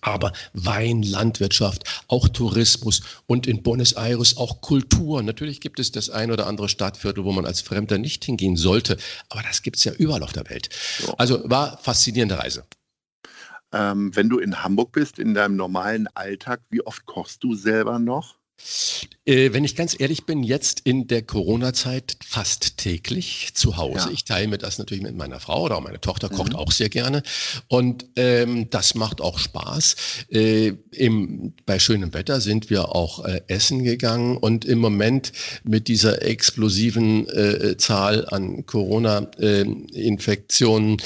aber 0.00 0.32
Wein, 0.52 1.02
Landwirtschaft, 1.02 1.84
auch 2.08 2.28
Tourismus 2.28 3.02
und 3.26 3.46
in 3.46 3.62
Buenos 3.62 3.92
Aires 3.92 4.36
auch 4.36 4.60
Kultur. 4.60 5.22
Natürlich 5.22 5.60
gibt 5.60 5.78
es 5.78 5.92
das 5.92 6.10
ein 6.10 6.30
oder 6.30 6.46
andere 6.46 6.68
Stadtviertel, 6.68 7.24
wo 7.24 7.32
man 7.32 7.46
als 7.46 7.60
Fremder 7.60 7.98
nicht 7.98 8.24
hingehen 8.24 8.56
sollte, 8.56 8.96
aber 9.28 9.42
das 9.42 9.62
gibt 9.62 9.76
es 9.76 9.84
ja 9.84 9.92
überall 9.92 10.22
auf 10.22 10.32
der 10.32 10.48
Welt. 10.48 10.68
Also 11.18 11.42
war 11.48 11.78
faszinierende 11.78 12.38
Reise. 12.38 12.64
Ähm, 13.72 14.14
wenn 14.16 14.28
du 14.28 14.38
in 14.38 14.62
Hamburg 14.62 14.92
bist, 14.92 15.18
in 15.18 15.34
deinem 15.34 15.56
normalen 15.56 16.08
Alltag, 16.14 16.60
wie 16.70 16.82
oft 16.82 17.06
kochst 17.06 17.44
du 17.44 17.54
selber 17.54 17.98
noch? 17.98 18.36
Äh, 19.30 19.52
wenn 19.52 19.64
ich 19.64 19.76
ganz 19.76 19.94
ehrlich 19.96 20.26
bin, 20.26 20.42
jetzt 20.42 20.80
in 20.80 21.06
der 21.06 21.22
Corona-Zeit 21.22 22.16
fast 22.26 22.78
täglich 22.78 23.50
zu 23.54 23.76
Hause. 23.76 24.08
Ja. 24.08 24.10
Ich 24.12 24.24
teile 24.24 24.48
mir 24.48 24.58
das 24.58 24.78
natürlich 24.78 25.04
mit 25.04 25.16
meiner 25.16 25.38
Frau 25.38 25.62
oder 25.62 25.80
meine 25.80 26.00
Tochter 26.00 26.28
kocht 26.28 26.54
mhm. 26.54 26.58
auch 26.58 26.72
sehr 26.72 26.88
gerne. 26.88 27.22
Und 27.68 28.06
ähm, 28.16 28.68
das 28.70 28.96
macht 28.96 29.20
auch 29.20 29.38
Spaß. 29.38 29.94
Äh, 30.30 30.72
im, 30.90 31.52
bei 31.64 31.78
schönem 31.78 32.12
Wetter 32.12 32.40
sind 32.40 32.70
wir 32.70 32.92
auch 32.92 33.24
äh, 33.24 33.42
essen 33.46 33.84
gegangen 33.84 34.36
und 34.36 34.64
im 34.64 34.80
Moment 34.80 35.30
mit 35.62 35.86
dieser 35.86 36.22
explosiven 36.22 37.28
äh, 37.28 37.76
Zahl 37.76 38.26
an 38.28 38.66
Corona-Infektionen 38.66 40.96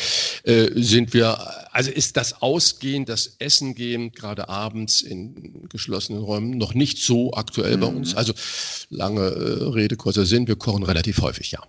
äh, 0.45 0.71
sind 0.77 1.13
wir, 1.13 1.75
also 1.75 1.91
ist 1.91 2.17
das 2.17 2.41
Ausgehen, 2.41 3.05
das 3.05 3.37
Essen 3.39 3.75
gehen, 3.75 4.13
gerade 4.13 4.49
abends 4.49 5.03
in 5.03 5.69
geschlossenen 5.69 6.23
Räumen, 6.23 6.57
noch 6.57 6.73
nicht 6.73 6.97
so 6.97 7.35
aktuell 7.35 7.77
bei 7.77 7.89
uns. 7.89 8.14
Also 8.17 8.33
lange 8.91 9.23
äh, 9.23 9.65
Rede, 9.65 9.97
kurzer 9.97 10.27
Sinn, 10.27 10.47
wir 10.49 10.57
kochen 10.57 10.83
relativ 10.83 11.21
häufig, 11.21 11.51
ja. 11.53 11.61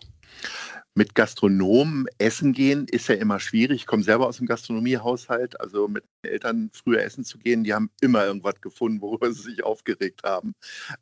Mit 0.97 1.13
Gastronomen 1.13 2.05
essen 2.19 2.53
gehen 2.53 2.87
ist 2.89 3.09
ja 3.09 3.15
immer 3.15 3.41
schwierig. 3.41 3.81
Ich 3.81 3.85
komme 3.85 4.03
selber 4.03 4.27
aus 4.27 4.37
dem 4.37 4.47
Gastronomiehaushalt, 4.47 5.59
also 5.59 5.89
mit 5.89 6.05
Eltern 6.21 6.69
früher 6.73 7.03
essen 7.03 7.25
zu 7.25 7.37
gehen, 7.37 7.65
die 7.65 7.73
haben 7.73 7.89
immer 7.99 8.25
irgendwas 8.25 8.61
gefunden, 8.61 9.01
worüber 9.01 9.29
sie 9.33 9.41
sich 9.41 9.63
aufgeregt 9.65 10.23
haben. 10.23 10.55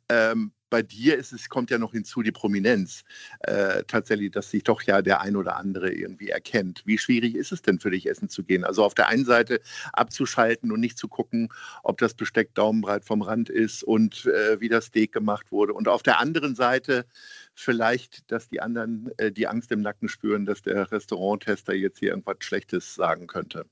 Ähm, 0.08 0.52
bei 0.68 0.82
dir 0.82 1.16
ist 1.16 1.32
es, 1.32 1.48
kommt 1.48 1.70
ja 1.70 1.78
noch 1.78 1.92
hinzu 1.92 2.22
die 2.22 2.32
Prominenz. 2.32 3.04
Äh, 3.40 3.84
tatsächlich, 3.86 4.32
dass 4.32 4.50
sich 4.50 4.64
doch 4.64 4.82
ja 4.82 5.02
der 5.02 5.20
ein 5.20 5.36
oder 5.36 5.56
andere 5.56 5.92
irgendwie 5.92 6.30
erkennt. 6.30 6.82
Wie 6.84 6.98
schwierig 6.98 7.36
ist 7.36 7.52
es 7.52 7.62
denn 7.62 7.78
für 7.78 7.92
dich, 7.92 8.08
essen 8.08 8.28
zu 8.28 8.42
gehen? 8.42 8.64
Also 8.64 8.82
auf 8.82 8.94
der 8.94 9.06
einen 9.06 9.24
Seite 9.24 9.60
abzuschalten 9.92 10.72
und 10.72 10.80
nicht 10.80 10.98
zu 10.98 11.06
gucken, 11.06 11.50
ob 11.84 11.98
das 11.98 12.14
Besteck 12.14 12.52
daumenbreit 12.56 13.04
vom 13.04 13.22
Rand 13.22 13.50
ist 13.50 13.84
und 13.84 14.26
äh, 14.26 14.60
wie 14.60 14.68
das 14.68 14.86
Steak 14.86 15.12
gemacht 15.12 15.52
wurde. 15.52 15.74
Und 15.74 15.86
auf 15.86 16.02
der 16.02 16.18
anderen 16.18 16.56
Seite 16.56 17.06
vielleicht, 17.54 18.30
dass 18.30 18.48
die 18.48 18.60
anderen 18.60 19.10
äh, 19.18 19.32
die 19.32 19.46
Angst 19.46 19.70
im 19.72 19.80
Nacken 19.80 20.08
spüren, 20.08 20.46
dass 20.46 20.62
der 20.62 20.90
Restauranttester 20.90 21.74
jetzt 21.74 21.98
hier 21.98 22.10
irgendwas 22.10 22.36
Schlechtes 22.40 22.94
sagen 22.94 23.26
könnte. 23.26 23.66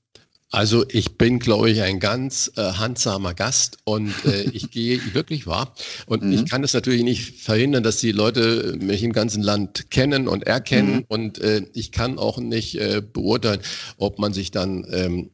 Also 0.53 0.85
ich 0.87 1.17
bin, 1.17 1.39
glaube 1.39 1.71
ich, 1.71 1.81
ein 1.81 1.99
ganz 1.99 2.51
äh, 2.57 2.61
handsamer 2.61 3.33
Gast 3.33 3.79
und 3.85 4.13
äh, 4.25 4.43
ich 4.53 4.69
gehe 4.69 5.01
wirklich 5.13 5.47
wahr. 5.47 5.73
Und 6.05 6.23
mhm. 6.23 6.33
ich 6.33 6.45
kann 6.49 6.63
es 6.63 6.73
natürlich 6.73 7.03
nicht 7.03 7.41
verhindern, 7.41 7.83
dass 7.83 7.97
die 7.97 8.11
Leute 8.11 8.77
mich 8.79 9.01
im 9.03 9.13
ganzen 9.13 9.41
Land 9.41 9.89
kennen 9.89 10.27
und 10.27 10.43
erkennen. 10.43 10.97
Mhm. 10.97 11.05
Und 11.07 11.39
äh, 11.39 11.65
ich 11.73 11.91
kann 11.91 12.19
auch 12.19 12.37
nicht 12.37 12.75
äh, 12.75 13.01
beurteilen, 13.01 13.61
ob 13.97 14.19
man 14.19 14.31
sich 14.31 14.51
dann 14.51 14.85
ähm, 14.91 15.31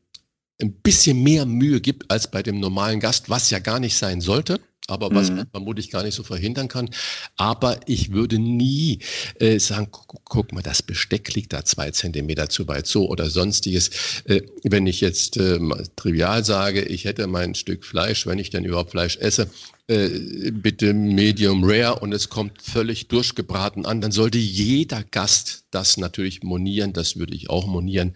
ein 0.61 0.73
bisschen 0.73 1.21
mehr 1.21 1.45
Mühe 1.45 1.81
gibt 1.81 2.09
als 2.11 2.31
bei 2.31 2.41
dem 2.41 2.61
normalen 2.61 3.01
Gast, 3.01 3.29
was 3.29 3.49
ja 3.49 3.59
gar 3.59 3.81
nicht 3.81 3.97
sein 3.97 4.21
sollte 4.21 4.59
aber 4.89 5.13
was 5.13 5.29
mhm. 5.29 5.37
man 5.37 5.47
vermutlich 5.51 5.91
gar 5.91 6.03
nicht 6.03 6.15
so 6.15 6.23
verhindern 6.23 6.67
kann. 6.67 6.89
Aber 7.37 7.79
ich 7.85 8.11
würde 8.11 8.39
nie 8.39 8.99
äh, 9.39 9.59
sagen, 9.59 9.87
guck, 9.91 10.21
guck, 10.25 10.51
mal, 10.53 10.61
das 10.61 10.81
Besteck 10.81 11.33
liegt 11.35 11.53
da 11.53 11.65
zwei 11.65 11.91
Zentimeter 11.91 12.49
zu 12.49 12.67
weit 12.67 12.87
so 12.87 13.09
oder 13.09 13.29
sonstiges. 13.29 14.23
Äh, 14.25 14.41
wenn 14.63 14.87
ich 14.87 15.01
jetzt 15.01 15.37
äh, 15.37 15.59
trivial 15.95 16.43
sage, 16.43 16.81
ich 16.83 17.05
hätte 17.05 17.27
mein 17.27 17.55
Stück 17.55 17.85
Fleisch, 17.85 18.25
wenn 18.27 18.39
ich 18.39 18.49
denn 18.49 18.65
überhaupt 18.65 18.91
Fleisch 18.91 19.17
esse, 19.17 19.49
äh, 19.89 20.51
bitte 20.51 20.93
Medium 20.93 21.63
Rare 21.63 21.99
und 21.99 22.13
es 22.13 22.29
kommt 22.29 22.61
völlig 22.61 23.07
durchgebraten 23.07 23.87
an, 23.87 24.01
dann 24.01 24.11
sollte 24.11 24.37
jeder 24.37 25.03
Gast 25.03 25.65
das 25.71 25.97
natürlich 25.97 26.43
monieren, 26.43 26.93
das 26.93 27.17
würde 27.17 27.35
ich 27.35 27.49
auch 27.49 27.65
monieren. 27.65 28.13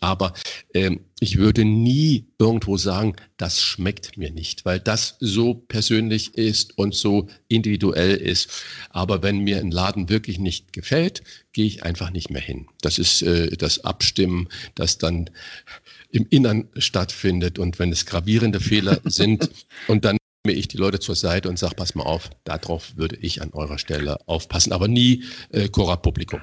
Aber 0.00 0.34
ähm, 0.74 1.00
ich 1.20 1.38
würde 1.38 1.64
nie 1.64 2.26
irgendwo 2.38 2.76
sagen, 2.76 3.16
das 3.36 3.62
schmeckt 3.62 4.16
mir 4.16 4.30
nicht, 4.30 4.64
weil 4.64 4.80
das 4.80 5.16
so 5.20 5.54
persönlich 5.54 6.34
ist 6.34 6.76
und 6.78 6.94
so 6.94 7.28
individuell 7.48 8.16
ist. 8.16 8.50
Aber 8.90 9.22
wenn 9.22 9.38
mir 9.38 9.58
ein 9.58 9.70
Laden 9.70 10.08
wirklich 10.08 10.38
nicht 10.38 10.72
gefällt, 10.72 11.22
gehe 11.52 11.66
ich 11.66 11.82
einfach 11.84 12.10
nicht 12.10 12.30
mehr 12.30 12.42
hin. 12.42 12.66
Das 12.82 12.98
ist 12.98 13.22
äh, 13.22 13.56
das 13.56 13.84
Abstimmen, 13.84 14.48
das 14.74 14.98
dann 14.98 15.30
im 16.10 16.26
Innern 16.28 16.68
stattfindet. 16.76 17.58
Und 17.58 17.78
wenn 17.78 17.92
es 17.92 18.06
gravierende 18.06 18.60
Fehler 18.60 19.00
sind 19.04 19.50
und 19.88 20.04
dann 20.04 20.18
nehme 20.46 20.58
ich 20.58 20.68
die 20.68 20.76
Leute 20.76 21.00
zur 21.00 21.16
Seite 21.16 21.48
und 21.48 21.58
sage, 21.58 21.74
pass 21.74 21.94
mal 21.94 22.04
auf, 22.04 22.30
darauf 22.44 22.96
würde 22.96 23.16
ich 23.16 23.42
an 23.42 23.52
eurer 23.52 23.78
Stelle 23.78 24.18
aufpassen, 24.28 24.72
aber 24.72 24.86
nie 24.86 25.24
äh, 25.50 25.68
Cora 25.68 25.96
Publikum. 25.96 26.40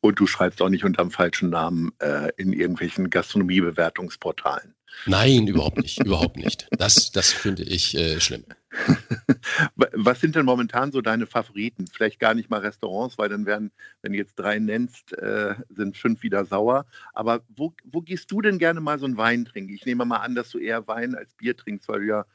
Und 0.00 0.18
du 0.18 0.26
schreibst 0.26 0.62
auch 0.62 0.68
nicht 0.68 0.84
unterm 0.84 1.10
falschen 1.10 1.50
Namen 1.50 1.92
äh, 1.98 2.30
in 2.36 2.52
irgendwelchen 2.52 3.10
Gastronomiebewertungsportalen. 3.10 4.74
Nein, 5.06 5.46
überhaupt 5.46 5.78
nicht, 5.78 6.04
überhaupt 6.04 6.36
nicht. 6.36 6.68
Das, 6.72 7.10
das 7.12 7.32
finde 7.32 7.62
ich 7.62 7.96
äh, 7.96 8.20
schlimm. 8.20 8.44
Was 9.74 10.20
sind 10.20 10.36
denn 10.36 10.44
momentan 10.44 10.92
so 10.92 11.00
deine 11.00 11.26
Favoriten? 11.26 11.86
Vielleicht 11.86 12.20
gar 12.20 12.34
nicht 12.34 12.50
mal 12.50 12.60
Restaurants, 12.60 13.18
weil 13.18 13.28
dann 13.28 13.46
werden, 13.46 13.72
wenn 14.02 14.12
du 14.12 14.18
jetzt 14.18 14.36
drei 14.36 14.58
nennst, 14.58 15.12
äh, 15.18 15.54
sind 15.68 15.96
fünf 15.96 16.22
wieder 16.22 16.44
sauer. 16.44 16.86
Aber 17.12 17.42
wo, 17.56 17.74
wo 17.84 18.00
gehst 18.00 18.30
du 18.30 18.40
denn 18.40 18.58
gerne 18.58 18.80
mal 18.80 18.98
so 18.98 19.06
einen 19.06 19.16
Wein 19.16 19.44
trinken? 19.44 19.72
Ich 19.72 19.86
nehme 19.86 20.04
mal 20.04 20.18
an, 20.18 20.34
dass 20.34 20.50
du 20.50 20.58
eher 20.58 20.86
Wein 20.86 21.14
als 21.14 21.34
Bier 21.34 21.56
trinkst, 21.56 21.88
weil 21.88 22.00
du 22.00 22.06
ja 22.06 22.26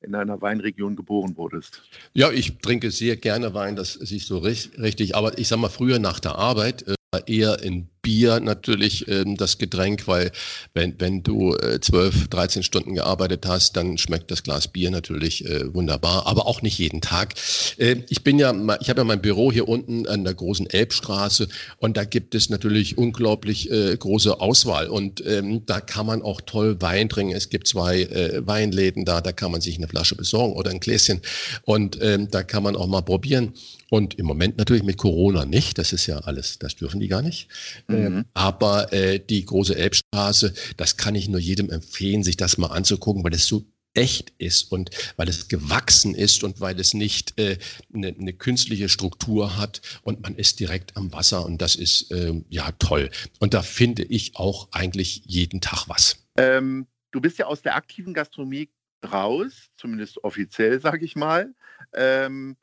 in 0.00 0.14
einer 0.14 0.40
Weinregion 0.40 0.96
geboren 0.96 1.36
wurdest. 1.36 1.82
Ja, 2.12 2.30
ich 2.30 2.58
trinke 2.58 2.90
sehr 2.90 3.16
gerne 3.16 3.54
Wein, 3.54 3.76
das 3.76 3.94
siehst 3.94 4.30
du 4.30 4.38
richtig. 4.38 5.14
Aber 5.14 5.38
ich 5.38 5.48
sag 5.48 5.58
mal, 5.58 5.70
früher 5.70 5.98
nach 5.98 6.20
der 6.20 6.36
Arbeit 6.36 6.86
äh, 6.86 6.94
eher 7.26 7.60
in 7.62 7.88
Bier 8.04 8.38
natürlich 8.38 9.08
ähm, 9.08 9.36
das 9.36 9.58
Getränk, 9.58 10.06
weil 10.06 10.30
wenn, 10.74 10.94
wenn 11.00 11.24
du 11.24 11.56
äh, 11.56 11.80
12, 11.80 12.28
13 12.28 12.62
Stunden 12.62 12.94
gearbeitet 12.94 13.46
hast, 13.46 13.76
dann 13.76 13.98
schmeckt 13.98 14.30
das 14.30 14.44
Glas 14.44 14.68
Bier 14.68 14.92
natürlich 14.92 15.44
äh, 15.46 15.74
wunderbar, 15.74 16.28
aber 16.28 16.46
auch 16.46 16.62
nicht 16.62 16.78
jeden 16.78 17.00
Tag. 17.00 17.34
Äh, 17.78 17.96
ich 18.08 18.22
bin 18.22 18.38
ja, 18.38 18.52
ich 18.80 18.90
habe 18.90 19.00
ja 19.00 19.04
mein 19.04 19.22
Büro 19.22 19.50
hier 19.50 19.66
unten 19.66 20.06
an 20.06 20.22
der 20.22 20.34
großen 20.34 20.68
Elbstraße 20.68 21.48
und 21.78 21.96
da 21.96 22.04
gibt 22.04 22.34
es 22.36 22.50
natürlich 22.50 22.96
unglaublich 22.98 23.70
äh, 23.70 23.96
große 23.96 24.40
Auswahl 24.40 24.86
und 24.88 25.24
ähm, 25.26 25.64
da 25.66 25.80
kann 25.80 26.06
man 26.06 26.22
auch 26.22 26.42
toll 26.42 26.76
Wein 26.80 27.08
trinken. 27.08 27.34
Es 27.34 27.48
gibt 27.48 27.66
zwei 27.66 28.02
äh, 28.02 28.46
Weinläden 28.46 29.04
da, 29.04 29.22
da 29.22 29.32
kann 29.32 29.50
man 29.50 29.62
sich 29.62 29.78
eine 29.78 29.88
Flasche 29.88 30.14
besorgen 30.14 30.52
oder 30.52 30.70
ein 30.70 30.80
Gläschen 30.80 31.22
und 31.62 31.98
ähm, 32.02 32.28
da 32.30 32.42
kann 32.42 32.62
man 32.62 32.76
auch 32.76 32.86
mal 32.86 33.02
probieren. 33.02 33.54
Und 33.90 34.18
im 34.18 34.26
Moment 34.26 34.58
natürlich 34.58 34.82
mit 34.82 34.96
Corona 34.96 35.44
nicht, 35.44 35.78
das 35.78 35.92
ist 35.92 36.06
ja 36.06 36.18
alles, 36.18 36.58
das 36.58 36.74
dürfen 36.74 37.00
die 37.00 37.08
gar 37.08 37.22
nicht. 37.22 37.48
Mhm. 37.86 37.93
Ähm, 37.94 38.24
aber 38.34 38.92
äh, 38.92 39.18
die 39.18 39.44
große 39.44 39.76
Elbstraße, 39.76 40.54
das 40.76 40.96
kann 40.96 41.14
ich 41.14 41.28
nur 41.28 41.40
jedem 41.40 41.70
empfehlen, 41.70 42.22
sich 42.22 42.36
das 42.36 42.58
mal 42.58 42.68
anzugucken, 42.68 43.24
weil 43.24 43.34
es 43.34 43.46
so 43.46 43.66
echt 43.94 44.32
ist 44.38 44.72
und 44.72 44.90
weil 45.16 45.28
es 45.28 45.48
gewachsen 45.48 46.14
ist 46.14 46.42
und 46.42 46.60
weil 46.60 46.78
es 46.80 46.94
nicht 46.94 47.38
äh, 47.38 47.58
eine, 47.94 48.08
eine 48.08 48.32
künstliche 48.32 48.88
Struktur 48.88 49.56
hat 49.56 49.80
und 50.02 50.20
man 50.20 50.34
ist 50.34 50.58
direkt 50.58 50.96
am 50.96 51.12
Wasser 51.12 51.46
und 51.46 51.62
das 51.62 51.76
ist 51.76 52.10
äh, 52.10 52.34
ja 52.48 52.72
toll. 52.72 53.10
Und 53.38 53.54
da 53.54 53.62
finde 53.62 54.02
ich 54.02 54.34
auch 54.34 54.68
eigentlich 54.72 55.22
jeden 55.26 55.60
Tag 55.60 55.88
was. 55.88 56.26
Ähm, 56.36 56.86
du 57.12 57.20
bist 57.20 57.38
ja 57.38 57.46
aus 57.46 57.62
der 57.62 57.76
aktiven 57.76 58.14
Gastronomie 58.14 58.68
raus, 59.04 59.70
zumindest 59.76 60.24
offiziell, 60.24 60.80
sage 60.80 61.04
ich 61.04 61.14
mal. 61.14 61.54
Ähm, 61.92 62.56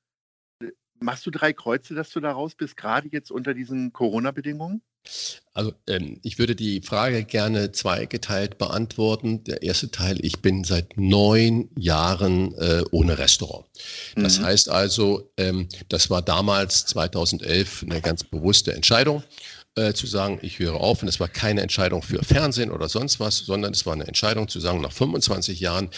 Machst 1.04 1.26
du 1.26 1.32
drei 1.32 1.52
Kreuze, 1.52 1.96
dass 1.96 2.12
du 2.12 2.20
da 2.20 2.32
raus 2.32 2.54
bist, 2.54 2.78
gerade 2.78 3.10
jetzt 3.12 3.32
unter 3.32 3.56
diesen 3.56 3.92
Corona-Bedingungen? 3.92 4.84
Also 5.54 5.74
ähm, 5.88 6.20
ich 6.24 6.40
würde 6.40 6.56
die 6.56 6.82
Frage 6.82 7.26
gerne 7.26 7.72
zweigeteilt 7.72 8.58
beantworten. 8.58 9.44
Der 9.44 9.64
erste 9.64 9.92
Teil, 9.92 10.24
ich 10.24 10.42
bin 10.42 10.64
seit 10.64 10.96
neun 10.96 11.70
Jahren 11.78 12.54
äh, 12.56 12.84
ohne 12.92 13.18
Restaurant. 13.18 13.66
Das 14.16 14.40
mhm. 14.40 14.44
heißt 14.46 14.70
also, 14.70 15.30
ähm, 15.38 15.68
das 15.90 16.10
war 16.10 16.22
damals 16.22 16.86
2011 16.86 17.84
eine 17.84 18.02
ganz 18.02 18.24
bewusste 18.24 18.74
Entscheidung. 18.74 19.24
Äh, 19.76 19.94
zu 19.94 20.06
sagen, 20.06 20.38
ich 20.42 20.60
höre 20.60 20.76
auf. 20.76 21.02
Und 21.02 21.08
es 21.08 21.22
war 21.22 21.30
keine 21.30 21.62
Entscheidung 21.62 22.02
für 22.02 22.22
Fernsehen 22.26 22.72
oder 22.72 22.90
sonst 22.90 23.22
was, 23.22 23.38
sondern 23.38 23.72
es 23.72 23.86
war 23.86 23.94
eine 23.94 24.06
Entscheidung 24.06 24.50
zu 24.50 24.60
sagen, 24.60 24.82
nach 24.82 24.92
25 24.92 25.62
Jahren 25.62 25.90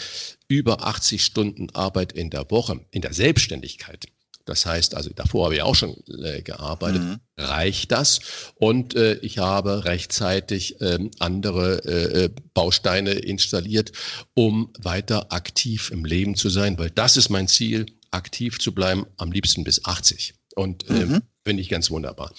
über 0.46 0.86
80 0.86 1.24
Stunden 1.24 1.70
Arbeit 1.70 2.12
in 2.12 2.30
der 2.30 2.48
Woche, 2.52 2.78
in 2.92 3.02
der 3.02 3.12
Selbstständigkeit, 3.12 4.06
das 4.44 4.66
heißt, 4.66 4.94
also 4.94 5.10
davor 5.14 5.46
habe 5.46 5.54
ich 5.54 5.62
auch 5.62 5.74
schon 5.74 5.96
äh, 6.22 6.42
gearbeitet. 6.42 7.02
Mhm. 7.02 7.20
Reicht 7.36 7.92
das? 7.92 8.20
Und 8.56 8.94
äh, 8.94 9.14
ich 9.16 9.38
habe 9.38 9.84
rechtzeitig 9.84 10.80
ähm, 10.80 11.10
andere 11.18 11.84
äh, 11.84 12.24
äh, 12.24 12.30
Bausteine 12.52 13.12
installiert, 13.12 13.92
um 14.34 14.72
weiter 14.78 15.32
aktiv 15.32 15.90
im 15.90 16.04
Leben 16.04 16.34
zu 16.34 16.50
sein, 16.50 16.78
weil 16.78 16.90
das 16.90 17.16
ist 17.16 17.30
mein 17.30 17.48
Ziel, 17.48 17.86
aktiv 18.10 18.58
zu 18.58 18.72
bleiben, 18.72 19.06
am 19.16 19.32
liebsten 19.32 19.64
bis 19.64 19.84
80. 19.84 20.34
Und 20.54 20.88
äh, 20.88 21.06
mhm. 21.06 21.22
finde 21.42 21.62
ich 21.62 21.68
ganz 21.68 21.90
wunderbar. 21.90 22.32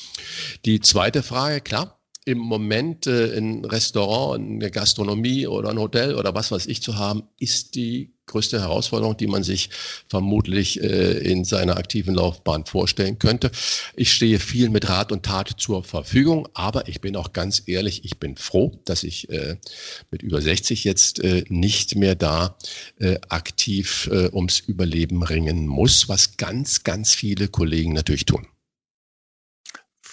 Die 0.64 0.80
zweite 0.80 1.24
Frage, 1.24 1.60
klar, 1.60 2.00
im 2.26 2.40
Moment 2.40 3.08
äh, 3.08 3.38
ein 3.38 3.66
Restaurant, 3.66 4.44
eine 4.44 4.72
Gastronomie 4.72 5.48
oder 5.48 5.70
ein 5.70 5.80
Hotel 5.80 6.16
oder 6.16 6.34
was 6.34 6.52
weiß 6.52 6.66
ich 6.68 6.82
zu 6.82 6.98
haben, 6.98 7.24
ist 7.38 7.76
die 7.76 8.15
größte 8.28 8.60
Herausforderung, 8.60 9.18
die 9.18 9.28
man 9.28 9.44
sich 9.44 9.70
vermutlich 10.08 10.82
äh, 10.82 11.18
in 11.20 11.46
seiner 11.46 11.78
aktiven 11.78 12.16
Laufbahn 12.16 12.66
vorstellen 12.66 13.20
könnte. 13.20 13.52
Ich 13.96 14.12
stehe 14.14 14.40
viel 14.40 14.70
mit 14.70 14.90
Rat 14.90 15.12
und 15.12 15.24
Tat 15.24 15.56
zur 15.58 15.84
Verfügung, 15.84 16.48
aber 16.54 16.88
ich 16.88 17.02
bin 17.02 17.16
auch 17.16 17.34
ganz 17.34 17.64
ehrlich, 17.66 18.06
ich 18.06 18.20
bin 18.20 18.38
froh, 18.38 18.80
dass 18.86 19.04
ich 19.04 19.30
äh, 19.30 19.58
mit 20.12 20.22
über 20.22 20.42
60 20.42 20.84
jetzt 20.84 21.20
äh, 21.24 21.44
nicht 21.50 21.96
mehr 21.96 22.16
da 22.16 22.58
äh, 23.00 23.18
aktiv 23.30 24.10
äh, 24.12 24.30
ums 24.34 24.60
Überleben 24.60 25.24
ringen 25.24 25.68
muss, 25.68 26.10
was 26.10 26.38
ganz, 26.38 26.84
ganz 26.84 27.14
viele 27.14 27.48
Kollegen 27.48 27.94
natürlich 27.94 28.26
tun. 28.26 28.48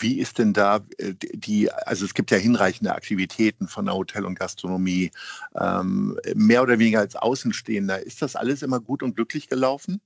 Wie 0.02 0.18
ist 0.18 0.38
denn 0.38 0.52
da 0.52 0.85
äh, 0.99 1.14
die, 1.14 1.71
also 1.71 2.04
es 2.04 2.14
gibt 2.14 2.30
ja 2.30 2.37
hinreichende 2.37 2.94
Aktivitäten 2.94 3.68
von 3.68 3.87
der 3.87 3.94
Hotel- 3.94 4.25
und 4.25 4.38
Gastronomie, 4.38 5.11
ähm, 5.59 6.18
mehr 6.35 6.62
oder 6.62 6.78
weniger 6.78 7.00
als 7.00 7.16
Außenstehender. 7.16 8.04
Ist 8.04 8.23
das 8.23 8.37
alles 8.37 8.62
immer 8.62 8.80
gut 8.80 9.02
und 9.02 9.14
glücklich 9.14 9.49
gelaufen? 9.49 10.00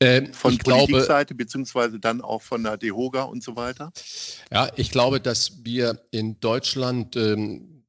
Ähm, 0.00 0.32
von 0.32 0.56
Politikseite 0.56 1.34
beziehungsweise 1.34 2.00
dann 2.00 2.22
auch 2.22 2.42
von 2.42 2.62
der 2.64 2.76
DEHOGA 2.76 3.22
und 3.22 3.42
so 3.42 3.56
weiter? 3.56 3.92
Ja, 4.50 4.70
ich 4.76 4.90
glaube, 4.90 5.20
dass 5.20 5.64
wir 5.64 6.00
in 6.10 6.40
Deutschland 6.40 7.16
ähm, 7.16 7.84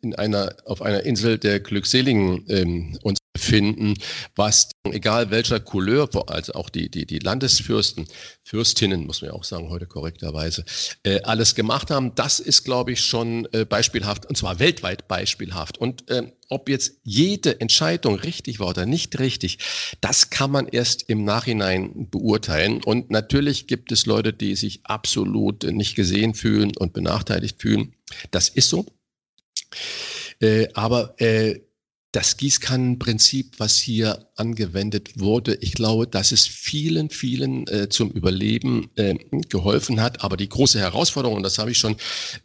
in 0.00 0.14
einer, 0.14 0.54
auf 0.64 0.82
einer 0.82 1.02
Insel 1.04 1.38
der 1.38 1.60
Glückseligen 1.60 2.44
ähm, 2.48 2.98
uns 3.02 3.18
befinden, 3.38 3.94
was, 4.34 4.70
egal 4.84 5.30
welcher 5.30 5.60
Couleur, 5.60 6.08
also 6.28 6.54
auch 6.54 6.68
die, 6.68 6.90
die, 6.90 7.06
die 7.06 7.20
Landesfürsten, 7.20 8.06
Fürstinnen, 8.42 9.06
muss 9.06 9.22
man 9.22 9.30
ja 9.30 9.36
auch 9.36 9.44
sagen, 9.44 9.70
heute 9.70 9.86
korrekterweise, 9.86 10.64
äh, 11.04 11.20
alles 11.22 11.54
gemacht 11.54 11.90
haben, 11.90 12.16
das 12.16 12.40
ist, 12.40 12.64
glaube 12.64 12.92
ich, 12.92 13.00
schon 13.00 13.46
äh, 13.52 13.64
beispielhaft, 13.64 14.26
und 14.26 14.36
zwar 14.36 14.58
weltweit 14.58 15.06
beispielhaft. 15.06 15.78
Und 15.78 16.10
äh, 16.10 16.32
ob 16.48 16.68
jetzt 16.68 16.98
jede 17.04 17.60
Entscheidung 17.60 18.16
richtig 18.16 18.58
war 18.58 18.68
oder 18.68 18.86
nicht 18.86 19.20
richtig, 19.20 19.58
das 20.00 20.30
kann 20.30 20.50
man 20.50 20.66
erst 20.66 21.08
im 21.08 21.24
Nachhinein 21.24 22.10
beurteilen. 22.10 22.82
Und 22.82 23.10
natürlich 23.10 23.68
gibt 23.68 23.92
es 23.92 24.04
Leute, 24.06 24.32
die 24.32 24.56
sich 24.56 24.80
absolut 24.82 25.62
nicht 25.62 25.94
gesehen 25.94 26.34
fühlen 26.34 26.76
und 26.76 26.92
benachteiligt 26.92 27.60
fühlen. 27.62 27.94
Das 28.32 28.48
ist 28.48 28.68
so. 28.68 28.84
Äh, 30.40 30.68
aber 30.74 31.14
äh, 31.20 31.60
das 32.12 32.38
Gießkannenprinzip, 32.38 33.58
was 33.58 33.76
hier 33.76 34.26
angewendet 34.34 35.20
wurde, 35.20 35.54
ich 35.56 35.72
glaube, 35.72 36.06
dass 36.06 36.32
es 36.32 36.46
vielen, 36.46 37.10
vielen 37.10 37.66
äh, 37.66 37.90
zum 37.90 38.10
Überleben 38.10 38.88
äh, 38.96 39.16
geholfen 39.50 40.00
hat. 40.00 40.24
Aber 40.24 40.38
die 40.38 40.48
große 40.48 40.78
Herausforderung, 40.78 41.36
und 41.36 41.42
das 41.42 41.58
habe 41.58 41.70
ich 41.70 41.76
schon 41.76 41.96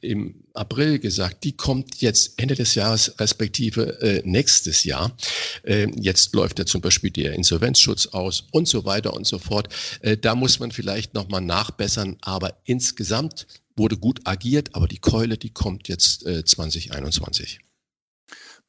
im 0.01 0.43
April 0.53 0.99
gesagt, 0.99 1.45
die 1.45 1.53
kommt 1.53 2.01
jetzt 2.01 2.33
Ende 2.37 2.55
des 2.55 2.75
Jahres 2.75 3.17
respektive 3.19 4.01
äh, 4.01 4.21
nächstes 4.25 4.83
Jahr. 4.83 5.15
Äh, 5.63 5.87
jetzt 5.95 6.35
läuft 6.35 6.59
ja 6.59 6.65
zum 6.65 6.81
Beispiel 6.81 7.11
der 7.11 7.33
Insolvenzschutz 7.33 8.07
aus 8.07 8.47
und 8.51 8.67
so 8.67 8.83
weiter 8.83 9.13
und 9.13 9.25
so 9.25 9.39
fort. 9.39 9.69
Äh, 10.01 10.17
da 10.17 10.35
muss 10.35 10.59
man 10.59 10.71
vielleicht 10.71 11.13
nochmal 11.13 11.41
nachbessern. 11.41 12.17
Aber 12.19 12.57
insgesamt 12.65 13.47
wurde 13.77 13.95
gut 13.95 14.19
agiert, 14.25 14.75
aber 14.75 14.89
die 14.89 14.99
Keule, 14.99 15.37
die 15.37 15.51
kommt 15.51 15.87
jetzt 15.87 16.25
äh, 16.25 16.43
2021. 16.43 17.62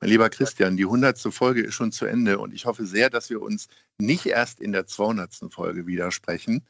Mein 0.01 0.11
lieber 0.11 0.29
Christian, 0.29 0.77
die 0.77 0.85
100. 0.85 1.19
Folge 1.31 1.63
ist 1.63 1.75
schon 1.75 1.93
zu 1.93 2.05
Ende 2.05 2.39
und 2.39 2.53
ich 2.53 2.67
hoffe 2.67 2.87
sehr, 2.87 3.11
dass 3.11 3.31
wir 3.31 3.41
uns 3.41 3.69
nicht 3.99 4.27
erst 4.27 4.61
in 4.61 4.73
der 4.73 4.87
200. 4.87 5.35
Folge 5.51 5.87
widersprechen. 5.87 6.63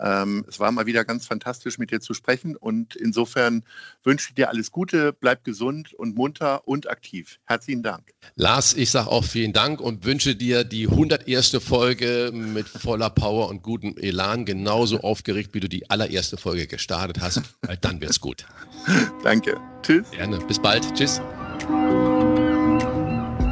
Ähm, 0.00 0.44
es 0.48 0.60
war 0.60 0.72
mal 0.72 0.86
wieder 0.86 1.04
ganz 1.04 1.26
fantastisch, 1.26 1.78
mit 1.78 1.90
dir 1.90 2.00
zu 2.00 2.14
sprechen 2.14 2.56
und 2.56 2.96
insofern 2.96 3.64
wünsche 4.02 4.30
ich 4.30 4.34
dir 4.34 4.48
alles 4.48 4.70
Gute, 4.70 5.12
bleib 5.12 5.44
gesund 5.44 5.92
und 5.94 6.16
munter 6.16 6.66
und 6.66 6.88
aktiv. 6.88 7.38
Herzlichen 7.44 7.82
Dank. 7.82 8.12
Lars, 8.34 8.74
ich 8.74 8.90
sage 8.90 9.10
auch 9.10 9.24
vielen 9.24 9.52
Dank 9.52 9.80
und 9.80 10.04
wünsche 10.04 10.34
dir 10.34 10.64
die 10.64 10.88
101. 10.88 11.58
Folge 11.62 12.30
mit 12.32 12.68
voller 12.68 13.10
Power 13.10 13.48
und 13.48 13.62
gutem 13.62 13.96
Elan 13.98 14.44
genauso 14.44 15.00
aufgeregt, 15.00 15.50
wie 15.52 15.60
du 15.60 15.68
die 15.68 15.90
allererste 15.90 16.38
Folge 16.38 16.66
gestartet 16.66 17.20
hast, 17.20 17.42
weil 17.62 17.76
dann 17.76 18.00
wird's 18.00 18.20
gut. 18.20 18.46
Danke. 19.22 19.60
Tschüss. 19.82 20.10
Gerne. 20.10 20.38
Bis 20.38 20.58
bald. 20.58 20.82
Tschüss. 20.94 21.20